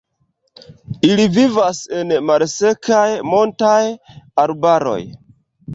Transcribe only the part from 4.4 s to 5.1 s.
arbaroj.